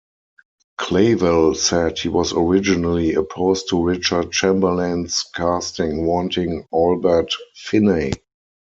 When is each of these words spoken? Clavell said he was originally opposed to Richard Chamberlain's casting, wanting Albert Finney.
Clavell 0.79 1.55
said 1.55 1.99
he 1.99 2.07
was 2.09 2.33
originally 2.33 3.13
opposed 3.13 3.69
to 3.69 3.85
Richard 3.85 4.31
Chamberlain's 4.31 5.23
casting, 5.35 6.07
wanting 6.07 6.65
Albert 6.73 7.31
Finney. 7.53 8.11